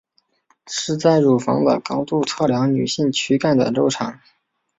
[0.65, 4.19] 是在乳房的高度测量女性躯干的周长。